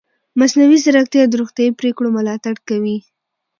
مصنوعي 0.39 0.77
ځیرکتیا 0.83 1.23
د 1.27 1.33
روغتیايي 1.41 1.71
پریکړو 1.79 2.09
ملاتړ 2.17 2.55
کوي. 2.67 2.97